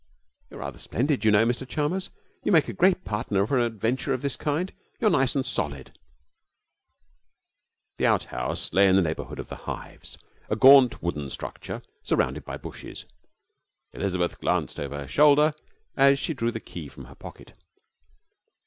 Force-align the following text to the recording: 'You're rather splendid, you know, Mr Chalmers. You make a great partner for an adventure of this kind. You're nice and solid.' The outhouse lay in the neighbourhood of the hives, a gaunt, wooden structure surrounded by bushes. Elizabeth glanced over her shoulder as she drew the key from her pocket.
'You're 0.49 0.61
rather 0.61 0.79
splendid, 0.79 1.23
you 1.23 1.29
know, 1.29 1.45
Mr 1.45 1.67
Chalmers. 1.67 2.09
You 2.43 2.51
make 2.51 2.67
a 2.67 2.73
great 2.73 3.05
partner 3.05 3.45
for 3.45 3.59
an 3.59 3.65
adventure 3.65 4.15
of 4.15 4.23
this 4.23 4.35
kind. 4.35 4.73
You're 4.99 5.11
nice 5.11 5.35
and 5.35 5.45
solid.' 5.45 5.95
The 7.99 8.07
outhouse 8.07 8.73
lay 8.73 8.87
in 8.87 8.95
the 8.95 9.03
neighbourhood 9.03 9.37
of 9.37 9.49
the 9.49 9.57
hives, 9.57 10.17
a 10.49 10.55
gaunt, 10.55 11.03
wooden 11.03 11.29
structure 11.29 11.83
surrounded 12.01 12.43
by 12.43 12.57
bushes. 12.57 13.05
Elizabeth 13.93 14.39
glanced 14.39 14.79
over 14.79 14.97
her 14.97 15.07
shoulder 15.07 15.53
as 15.95 16.17
she 16.17 16.33
drew 16.33 16.49
the 16.49 16.59
key 16.59 16.87
from 16.89 17.05
her 17.05 17.13
pocket. 17.13 17.53